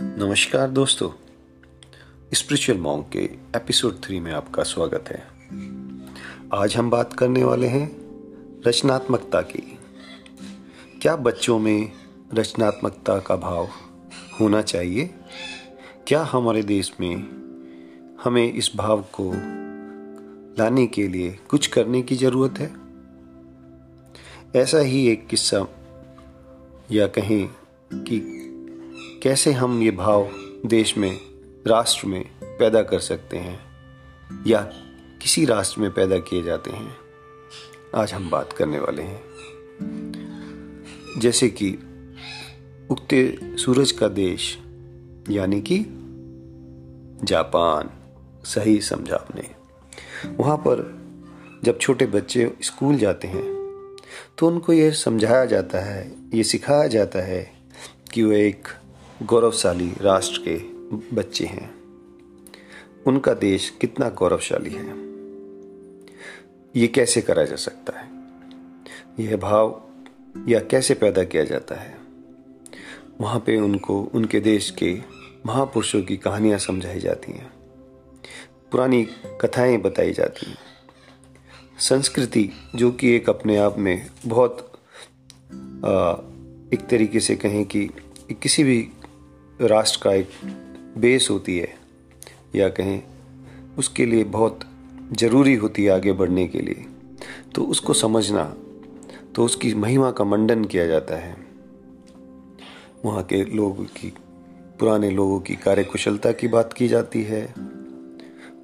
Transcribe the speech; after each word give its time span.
नमस्कार 0.00 0.70
दोस्तों। 0.70 1.10
स्पिरिचुअल 2.34 2.78
मॉन्ग 2.78 3.04
के 3.12 3.18
एपिसोड 3.56 4.02
थ्री 4.02 4.20
में 4.20 4.32
आपका 4.32 4.62
स्वागत 4.62 5.04
है। 5.08 5.26
आज 6.54 6.76
हम 6.76 6.90
बात 6.90 7.12
करने 7.12 7.44
वाले 7.44 7.66
हैं 7.66 7.96
रचनात्मकता 8.66 9.40
की। 9.40 9.78
क्या 11.02 11.16
बच्चों 11.16 11.58
में 11.58 11.92
रचनात्मकता 12.34 13.18
का 13.18 13.36
भाव 13.36 13.68
होना 14.40 14.62
चाहिए? 14.62 15.14
क्या 16.06 16.22
हमारे 16.22 16.62
देश 16.62 16.92
में 17.00 17.16
हमें 18.24 18.52
इस 18.52 18.72
भाव 18.76 19.04
को 19.20 19.32
लाने 20.62 20.86
के 20.86 21.08
लिए 21.08 21.38
कुछ 21.48 21.66
करने 21.66 22.02
की 22.02 22.16
ज़रूरत 22.16 22.58
है? 22.58 22.72
ऐसा 24.62 24.78
ही 24.78 25.08
एक 25.08 25.26
किस्सा 25.26 25.66
या 26.90 27.06
कहें 27.06 27.48
कि 27.94 28.38
कैसे 29.22 29.52
हम 29.52 29.82
ये 29.82 29.90
भाव 29.90 30.28
देश 30.66 30.98
में, 30.98 31.20
राष्ट्र 31.66 32.06
में 32.06 32.24
पैदा 32.42 32.82
कर 32.82 32.98
सकते 32.98 33.36
हैं? 33.36 33.60
या 34.46 34.60
किसी 35.22 35.44
राष्ट्र 35.44 35.80
में 35.80 35.90
पैदा 35.90 36.18
किए 36.18 36.42
जाते 36.42 36.70
हैं? 36.70 36.96
आज 37.94 38.12
हम 38.12 38.30
बात 38.30 38.52
करने 38.52 38.78
वाले 38.78 39.02
हैं। 39.02 39.24
जैसे 41.18 41.48
कि 41.48 41.70
उगते 42.90 43.38
सूरज 43.42 43.92
का 43.92 44.08
देश, 44.08 44.58
यानी 45.30 45.62
कि 45.62 45.78
जापान, 47.24 47.90
सही 48.44 48.80
समझा 48.80 49.16
आपने। 49.16 49.50
वहाँ 50.28 50.56
पर 50.56 51.02
जब 51.64 51.78
छोटे 51.78 52.06
बच्चे 52.06 52.54
स्कूल 52.62 52.96
जाते 52.96 53.28
हैं 53.28 53.44
तो 54.38 54.46
उनको 54.46 54.72
यह 54.72 54.90
समझाया 54.90 55.44
जाता 55.44 55.78
है 55.78 56.16
ये 56.34 56.44
सिखाया 56.44 56.86
जाता 56.86 57.18
है 57.18 57.52
कि 58.12 58.22
वह 58.22 58.38
एक 58.38 58.68
गौरवशाली 59.22 59.92
राष्ट्र 60.00 60.38
के 60.48 60.56
बच्चे 61.16 61.46
हैं। 61.46 61.74
उनका 63.06 63.34
देश 63.34 63.70
कितना 63.80 64.08
गौरवशाली 64.08 64.70
है। 64.70 64.94
ये 66.76 66.86
कैसे 66.86 67.22
करा 67.22 67.44
जा 67.44 67.56
सकता 67.56 68.00
है? 68.00 68.10
यह 69.20 69.36
भाव 69.36 69.82
या 70.48 70.60
कैसे 70.60 70.94
पैदा 70.94 71.24
किया 71.24 71.44
जाता 71.44 71.74
है? 71.74 71.98
वहाँ 73.20 73.40
पे 73.40 73.56
उनको 73.56 74.10
उनके 74.14 74.40
देश 74.40 74.70
के 74.70 74.98
महापुरुषों 75.46 76.02
की 76.02 76.16
कहानियाँ 76.16 76.58
समझाई 76.58 77.00
जाती 77.00 77.32
हैं। 77.32 77.52
पुरानी 78.72 79.08
कथाएँ 79.40 79.76
बताई 79.76 80.12
जाती 80.12 80.50
हैं। 80.50 80.58
संस्कृति 81.78 82.50
जो 82.74 82.92
कि 82.92 83.16
एक 83.16 83.30
अपने 83.30 83.56
आप 83.56 83.78
में 83.78 84.10
बहुत 84.26 84.72
आ, 85.84 86.12
एक 86.74 86.86
तरीके 86.90 87.20
से 87.20 87.36
कहें 87.36 87.64
कि 87.64 87.90
किसी 88.42 88.64
भी 88.64 88.88
राष्ट्र 89.62 90.00
का 90.02 90.12
एक 90.12 90.30
बेस 90.98 91.28
होती 91.30 91.58
है, 91.58 91.74
या 92.54 92.68
कहें 92.68 93.02
उसके 93.78 94.06
लिए 94.06 94.24
बहुत 94.24 94.60
ज़रूरी 95.12 95.54
होती 95.54 95.84
है 95.84 95.90
आगे 95.90 96.12
बढ़ने 96.12 96.46
के 96.46 96.60
लिए। 96.60 96.86
तो 97.54 97.64
उसको 97.64 97.94
समझना 97.94 98.44
तो 99.34 99.44
उसकी 99.44 99.72
महिमा 99.74 100.10
का 100.10 100.24
मंडन 100.24 100.64
किया 100.64 100.86
जाता 100.86 101.14
है। 101.14 101.36
वहाँ 103.04 103.22
के 103.22 103.44
लोगों 103.46 103.84
की, 103.84 104.12
पुराने 104.78 105.10
लोगों 105.10 105.38
की 105.40 105.54
कार्यकुशलता 105.56 106.32
की 106.32 106.48
बात 106.48 106.72
की 106.72 106.88
जाती 106.88 107.22
है, 107.22 107.42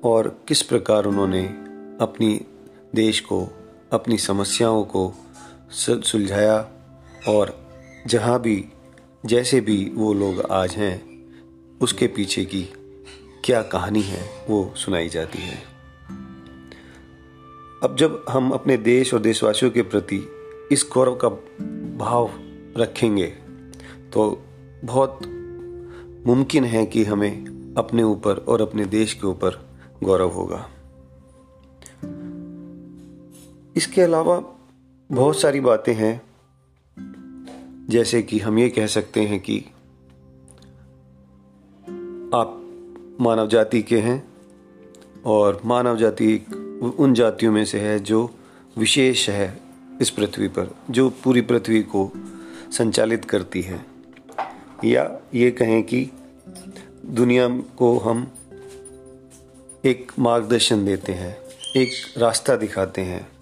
और 0.04 0.28
किस 0.48 0.62
प्रकार 0.62 1.04
उन्होंने 1.04 1.42
अपनी 2.00 2.40
देश 2.94 3.20
को, 3.20 3.48
अपनी 3.92 4.18
समस्याओं 4.18 4.84
को 4.84 5.12
सुलझाया, 5.72 6.58
और 7.28 7.56
जहाँ 8.06 8.40
भी 8.40 8.64
जैसे 9.26 9.60
भी 9.60 9.92
वो 9.94 10.12
लोग 10.14 10.40
आज 10.40 10.74
हैं, 10.74 11.02
उसके 11.80 12.06
पीछे 12.06 12.44
की 12.44 12.62
क्या 13.44 13.62
कहानी 13.62 14.02
है, 14.02 14.46
वो 14.50 14.72
सुनाई 14.76 15.08
जाती 15.08 15.38
है। 15.38 15.56
अब 17.82 17.96
जब 17.98 18.24
हम 18.28 18.50
अपने 18.50 18.76
देश 18.76 19.14
और 19.14 19.20
देशवासियों 19.20 19.70
के 19.70 19.82
प्रति 19.82 20.20
इस 20.72 20.90
गौरव 20.94 21.14
का 21.14 21.28
भाव 21.98 22.30
रखेंगे 22.76 23.26
तो 24.12 24.42
बहुत 24.84 25.20
मुमकिन 26.26 26.64
है 26.64 26.86
कि 26.86 27.04
हमें 27.04 27.74
अपने 27.78 28.02
ऊपर 28.02 28.36
और 28.36 28.62
अपने 28.62 28.84
देश 28.84 29.14
के 29.14 29.26
ऊपर 29.26 29.68
गौरव 30.04 30.28
होगा। 30.28 30.68
इसके 33.76 34.02
अलावा 34.02 34.42
बहुत 35.12 35.40
सारी 35.40 35.60
बातें 35.60 35.94
हैं 35.94 36.20
जैसे 37.90 38.22
कि 38.22 38.38
हम 38.38 38.58
ये 38.58 38.68
कह 38.68 38.86
सकते 38.86 39.20
हैं 39.20 39.40
कि 39.40 39.58
आप 42.34 42.64
मानव 43.20 43.48
जाति 43.48 43.82
के 43.82 43.98
हैं 43.98 44.28
और 45.24 45.60
मानव 45.64 45.96
जाति 45.96 46.46
उन 46.98 47.14
जातियों 47.14 47.52
में 47.52 47.64
से 47.64 47.80
है 47.80 47.98
जो 47.98 48.30
विशेष 48.78 49.30
है 49.30 49.60
इस 50.00 50.10
पृथ्वी 50.10 50.48
पर, 50.48 50.74
जो 50.90 51.10
पूरी 51.10 51.40
पृथ्वी 51.40 51.82
को 51.82 52.12
संचालित 52.72 53.24
करती 53.24 53.62
है। 53.62 53.86
या 54.84 55.20
ये 55.34 55.50
कहें 55.50 55.82
कि 55.82 56.10
दुनिया 57.06 57.48
को 57.48 57.98
हम 57.98 58.32
एक 59.84 60.12
मार्गदर्शन 60.18 60.84
देते 60.84 61.12
हैं, 61.12 61.38
एक 61.76 61.90
रास्ता 62.18 62.56
दिखाते 62.56 63.02
हैं। 63.02 63.37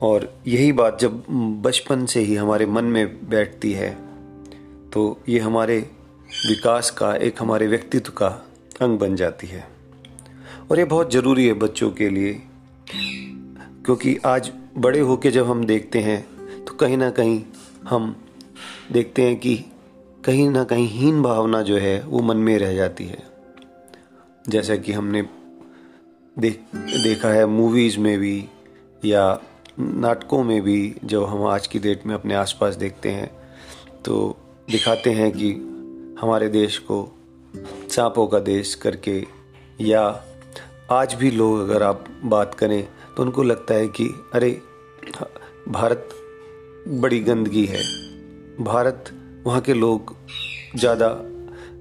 और 0.00 0.32
यही 0.46 0.72
बात 0.72 0.98
जब 1.00 1.22
बचपन 1.62 2.04
से 2.06 2.20
ही 2.20 2.34
हमारे 2.34 2.66
मन 2.66 2.84
में 2.84 3.28
बैठती 3.28 3.72
है 3.72 3.90
तो 4.92 5.20
ये 5.28 5.38
हमारे 5.38 5.78
विकास 6.48 6.90
का, 6.90 7.14
एक 7.14 7.40
हमारे 7.40 7.66
व्यक्तित्व 7.66 8.12
का 8.12 8.28
अंग 8.80 8.98
बन 8.98 9.16
जाती 9.16 9.46
है। 9.46 9.66
और 10.70 10.78
ये 10.78 10.84
बहुत 10.84 11.12
ज़रूरी 11.12 11.46
है 11.46 11.52
बच्चों 11.52 11.90
के 11.90 12.08
लिए, 12.08 12.32
क्योंकि 13.84 14.16
आज 14.26 14.50
बड़े 14.78 15.00
होके 15.00 15.30
जब 15.30 15.46
हम 15.46 15.64
देखते 15.64 15.98
हैं 15.98 16.64
तो 16.64 16.74
कहीं 16.74 16.96
ना 16.96 17.10
कहीं 17.10 17.40
हम 17.88 18.14
देखते 18.92 19.22
हैं 19.22 19.36
कि 19.36 19.54
कहीं 20.24 20.48
ना 20.50 20.64
कहीं 20.64 20.88
हीन 20.88 21.22
भावना 21.22 21.62
जो 21.62 21.76
है, 21.76 22.02
वो 22.02 22.20
मन 22.22 22.36
में 22.36 22.56
रह 22.58 22.74
जाती 22.74 23.04
है। 23.04 23.22
जैसा 24.48 24.76
कि 24.76 24.92
हमने 24.92 25.22
देख, 26.36 26.60
देखा 26.74 27.28
है 27.28 27.46
मूवीज़ 27.46 27.98
में 27.98 28.18
भी, 28.18 28.44
या 29.04 29.40
नाटकों 29.80 30.44
में 30.44 30.62
भी 30.62 30.96
जो 31.04 31.24
हम 31.24 31.46
आज 31.46 31.66
की 31.66 31.78
डेट 31.78 32.06
में 32.06 32.14
अपने 32.14 32.34
आसपास 32.34 32.74
देखते 32.74 33.10
हैं 33.10 33.30
तो 34.04 34.36
दिखाते 34.70 35.10
हैं 35.10 35.32
कि 35.32 35.50
हमारे 36.20 36.48
देश 36.48 36.78
को 36.78 37.18
सांपों 37.90 38.26
का 38.26 38.38
देश 38.38 38.74
करके 38.74 39.26
या 39.80 40.22
आज 40.90 41.14
भी 41.14 41.30
लोग 41.30 41.60
अगर 41.60 41.82
आप 41.82 42.04
बात 42.24 42.54
करें 42.54 42.88
तो 43.16 43.22
उनको 43.22 43.42
लगता 43.42 43.74
है 43.74 43.88
कि 43.88 44.04
अरे, 44.34 44.62
भारत 45.68 46.08
बड़ी 46.88 47.20
गंदगी 47.20 47.64
है। 47.64 47.82
भारत, 48.64 49.04
वहाँ 49.46 49.60
के 49.60 49.74
लोग 49.74 50.16
ज़्यादा 50.76 51.08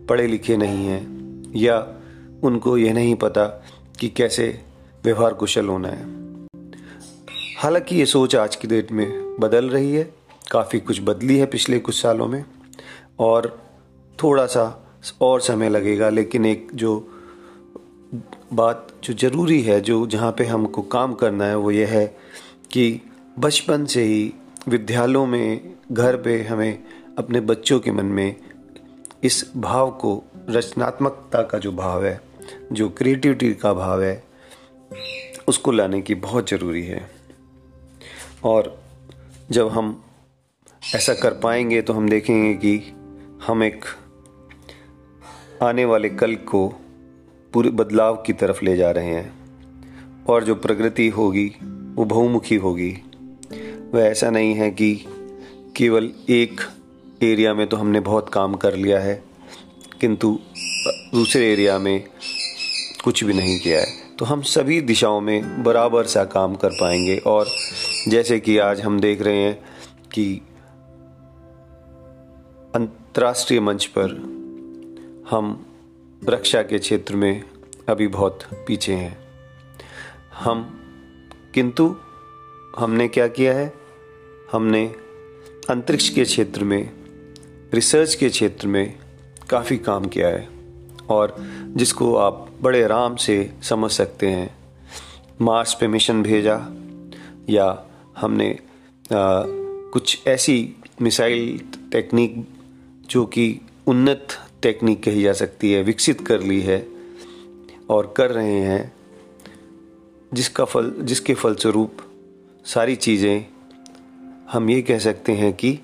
पढ़े 0.10 0.28
लिखे 0.28 0.58
नहीं 0.58 0.86
हैं 0.86 1.54
या 1.56 1.88
उनको 2.44 2.78
यह 2.78 2.94
नहीं 2.94 3.16
पता 3.16 3.46
कि 4.00 4.10
कैसे 4.10 4.66
व्यवहार 5.04 5.34
कुशल 5.34 5.66
होना 5.66 5.88
है। 5.88 6.27
हालाँकि 7.58 7.96
ये 7.96 8.06
सोच 8.06 8.36
आज 8.36 8.56
की 8.56 8.68
डेट 8.68 8.92
में 8.92 9.38
बदल 9.40 9.70
रही 9.70 9.94
है, 9.96 10.04
काफ़ी 10.52 10.80
कुछ 10.80 11.02
बदली 11.02 11.38
है 11.38 11.46
पिछले 11.46 11.80
कुछ 11.80 12.02
सालों 12.02 12.28
में, 12.28 12.46
और 13.20 13.60
थोड़ा 14.24 14.46
सा 14.46 14.86
और 15.22 15.42
समय 15.42 15.70
लगेगा, 15.70 16.10
लेकिन 16.10 16.46
एक 16.46 16.68
जो 16.74 17.10
बात 18.54 18.88
जो 19.04 19.14
ज़रूरी 19.14 19.62
है, 19.62 19.82
जो 19.82 20.08
जहाँ 20.08 20.32
पे 20.32 20.46
हमको 20.46 20.82
काम 20.82 21.14
करना 21.14 21.46
है, 21.46 21.56
वो 21.56 21.72
ये 21.72 21.86
है 21.86 22.06
कि 22.72 23.02
बचपन 23.40 23.86
से 23.86 24.04
ही 24.04 24.34
विद्यालयों 24.68 25.26
में, 25.26 25.76
घर 25.92 26.18
पे 26.18 26.44
हमें 26.44 26.84
अपने 27.18 27.40
बच्चों 27.40 27.80
के 27.80 27.92
मन 27.92 28.06
में 28.06 28.36
इस 29.24 29.52
भाव 29.58 29.92
को, 29.92 30.24
रचनात्मकता 30.50 31.42
का 31.42 31.58
जो 31.58 31.72
भाव 31.72 32.06
है, 32.06 32.22
जो 32.72 32.90
क्रिएटिविटी 32.90 33.54
का 33.54 33.74
भाव 33.74 34.04
है, 34.04 34.24
उसको 35.48 35.72
लाने 35.72 36.02
की 36.02 36.16
बहुत 36.16 36.50
ज़रूरी 36.50 36.84
है। 36.84 37.17
और 38.44 38.84
जब 39.52 39.68
हम 39.68 40.04
ऐसा 40.96 41.14
कर 41.14 41.32
पाएँगे 41.32 41.82
तो 41.82 41.94
हम 41.94 42.10
देखेंगे 42.10 42.54
कि 42.54 42.94
हम 43.48 43.64
एक 43.64 43.86
आने 45.64 45.86
वाले 45.86 46.10
कल 46.10 46.36
को 46.36 46.68
पूरे 47.54 47.70
बदलाव 47.70 48.16
की 48.16 48.34
तरफ़ 48.34 48.66
ले 48.66 48.78
जा 48.78 48.92
रहे 48.92 49.06
हैं। 49.06 49.34
और 50.26 50.44
जो 50.44 50.56
प्रगति 50.56 51.10
होगी, 51.10 51.46
वो 51.96 52.06
बहुमुखी 52.06 52.56
होगी। 52.56 52.98
वह 53.94 54.02
ऐसा 54.02 54.30
नहीं 54.30 54.54
है 54.54 54.72
कि 54.72 55.06
केवल 55.76 56.12
एक 56.30 56.62
एरिया 57.24 57.54
में 57.54 57.68
तो 57.68 57.78
हमने 57.78 58.00
बहुत 58.00 58.30
काम 58.30 58.54
कर 58.54 58.76
लिया 58.76 59.00
है, 59.00 59.24
किंतु 60.02 60.40
दूसरे 61.14 61.54
एरिया 61.54 61.78
में 61.80 62.04
कुछ 63.04 63.24
भी 63.24 63.34
नहीं 63.34 63.60
किया 63.60 63.80
है। 63.80 63.88
तो 64.20 64.26
हम 64.26 64.42
सभी 64.42 64.82
दिशाओं 64.82 65.22
में 65.22 65.64
बराबर 65.64 66.06
सा 66.06 66.24
काम 66.26 66.56
कर 66.56 66.70
पाएँगे 66.70 67.18
और 67.18 67.48
जैसे 68.08 68.40
कि 68.40 68.58
आज 68.58 68.82
हम 68.82 69.00
देख 69.00 69.22
रहे 69.22 69.38
हैं 69.38 69.66
कि 70.14 70.42
अंतर्राष्ट्रीय 72.76 73.60
मंच 73.60 73.86
पर 73.86 74.10
हम 75.30 75.66
रक्षा 76.30 76.62
के 76.62 76.80
क्षेत्र 76.80 77.16
में 77.16 77.44
अभी 77.90 78.08
बहुत 78.08 78.40
पीछे 78.68 78.94
हैं। 78.94 79.18
हम, 80.34 80.80
किंतु 81.54 81.96
हमने 82.78 83.08
क्या 83.08 83.28
किया 83.28 83.54
है? 83.54 83.74
हमने 84.52 84.96
अंतरिक्ष 85.70 86.10
के 86.10 86.24
क्षेत्र 86.24 86.64
में, 86.64 86.92
रिसर्च 87.74 88.16
के 88.16 88.30
क्षेत्र 88.30 88.68
में 88.68 89.00
काफ़ी 89.50 89.78
काम 89.78 90.06
किया 90.06 90.28
है 90.28 90.50
और 91.10 91.36
जिसको 91.68 92.16
आप 92.16 92.50
बड़े 92.62 92.84
आराम 92.84 93.16
से 93.16 93.54
समझ 93.64 93.92
सकते 93.92 94.28
हैं। 94.28 94.58
मार्स 95.42 95.74
पे 95.74 95.88
मिशन 95.88 96.24
भेजा 96.24 96.68
या 97.50 97.84
हमने 98.18 98.52
आ, 98.52 99.44
कुछ 99.92 100.28
ऐसी 100.28 100.76
मिसाइल 101.02 101.60
टेक्निक 101.92 102.48
जो 103.10 103.26
कि 103.26 103.62
उन्नत 103.88 104.28
टेक्निक 104.62 105.04
कही 105.04 105.24
जा 105.24 105.34
सकती 105.34 105.72
है 105.72 105.84
विकसित 105.84 106.22
कर 106.22 106.42
ली 106.42 106.62
है 106.62 106.88
और 107.90 108.14
कर 108.18 108.32
रहे 108.32 108.60
हैं 108.60 108.94
जिसका 110.34 110.66
फल 110.66 110.96
जिसके 111.02 111.34
फलस्वरूप 111.34 111.98
सारी 112.66 112.96
चीज़ें 112.96 113.46
हम 114.52 114.70
ये 114.70 114.82
कह 114.82 115.00
सकते 115.00 115.32
हैं 115.32 115.54
कि 115.54 115.80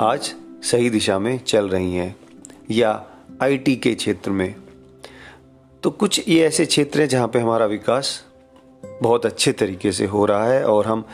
आज 0.00 0.34
सही 0.62 0.90
दिशा 0.90 1.18
में 1.18 1.44
चल 1.44 1.68
रही 1.68 1.94
हैं 1.94 2.16
या 2.70 3.06
आईटी 3.42 3.76
के 3.76 3.94
क्षेत्र 3.94 4.30
में। 4.30 4.54
तो 5.82 5.90
कुछ 5.90 6.28
ये 6.28 6.46
ऐसे 6.46 6.66
क्षेत्र 6.66 7.00
हैं 7.00 7.08
जहाँ 7.08 7.28
पे 7.28 7.38
हमारा 7.38 7.66
विकास 7.66 8.25
बहुत 9.02 9.26
अच्छे 9.26 9.52
तरीके 9.52 9.92
से 9.92 10.06
हो 10.06 10.24
रहा 10.24 10.44
है 10.44 10.64
और 10.64 10.86
हम 10.86 11.04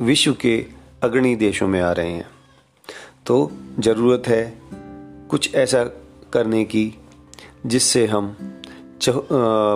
विश्व 0.00 0.32
के 0.32 0.66
अग्रणी 1.02 1.36
देशों 1.36 1.68
में 1.68 1.80
आ 1.80 1.92
रहे 1.92 2.10
हैं। 2.10 2.26
तो 3.26 3.52
ज़रूरत 3.78 4.22
है 4.26 4.58
कुछ 5.30 5.54
ऐसा 5.54 5.84
करने 6.32 6.64
की 6.64 6.94
जिससे 7.66 8.06
हम 8.06 8.36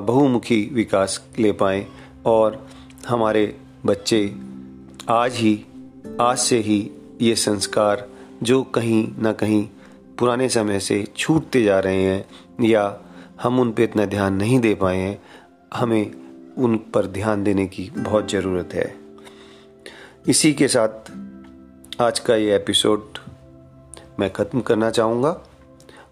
बहुमुखी 0.06 0.70
विकास 0.72 1.28
ले 1.38 1.52
पाएँ 1.52 1.86
और 2.26 2.68
हमारे 3.08 3.56
बच्चे 3.86 4.34
आज 5.08 5.34
ही, 5.34 5.64
आज 6.20 6.38
से 6.38 6.58
ही 6.58 6.90
ये 7.20 7.34
संस्कार 7.34 8.08
जो 8.42 8.62
कहीं 8.62 9.08
ना 9.18 9.32
कहीं 9.32 9.68
पुराने 10.18 10.48
समय 10.48 10.80
से 10.80 11.08
छूटते 11.16 11.62
जा 11.62 11.80
रहे 11.80 12.02
हैं 12.02 12.28
या 12.64 13.00
हम 13.42 13.60
उन 13.60 13.72
पर 13.72 13.82
इतना 13.82 14.04
ध्यान 14.04 14.34
नहीं 14.34 14.60
दे 14.60 14.74
पाए 14.74 14.96
हैं, 14.96 15.22
हमें 15.74 16.27
उन 16.58 16.76
पर 16.76 17.06
ध्यान 17.06 17.44
देने 17.44 17.66
की 17.66 17.90
बहुत 17.99 18.31
ज़रूरत 18.31 18.75
है। 18.75 18.96
इसी 20.28 20.52
के 20.52 20.69
साथ 20.69 21.12
आज 22.02 22.19
का 22.19 22.37
ये 22.37 22.56
एपिसोड 22.56 23.05
मैं 24.20 24.32
ख़त्म 24.32 24.60
करना 24.60 24.90
चाहूँगा 24.90 25.43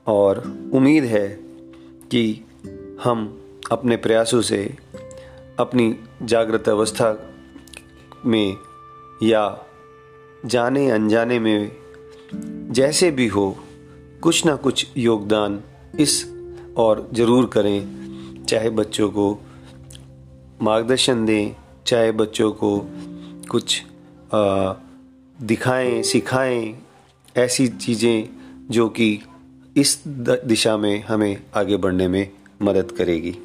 और 0.07 0.39
उम्मीद 0.75 1.05
है 1.05 1.29
कि 2.11 2.45
हम 3.05 3.43
अपने 3.73 3.97
प्रयासों 3.97 4.43
से 4.43 4.77
अपनी 5.59 5.97
जागृत 6.23 6.69
अवस्था 6.69 7.31
में 8.27 8.57
या 9.23 9.65
जाने 10.47 10.91
अनजाने 10.91 11.39
में 11.39 11.73
जैसे 12.73 13.11
भी 13.11 13.27
हो, 13.27 13.57
कुछ 14.23 14.47
ना 14.47 14.57
कुछ 14.57 14.87
योगदान 14.97 15.63
इस 15.99 16.35
और 16.77 17.11
ज़रूर 17.13 17.47
करें, 17.47 17.81
चाहे 18.49 18.71
बच्चों 18.71 19.11
को 19.11 19.39
मार्गदर्शन 20.63 21.27
दें 21.27 21.57
चाहे 21.87 22.13
बच्चों 22.13 22.53
को 22.53 22.89
कुछ 23.51 23.83
आ, 24.35 24.73
दिखाएँ 25.43 26.03
सिखाएँ 26.03 26.75
ऐसी 27.37 27.69
चीज़ें 27.69 28.29
जो 28.71 28.89
कि 28.89 29.23
इस 29.77 30.03
दिशा 30.09 30.77
में 30.77 31.03
हमें 31.03 31.43
आगे 31.55 31.77
बढ़ने 31.77 32.09
में 32.09 32.31
मदद 32.63 32.93
करेगी। 32.93 33.37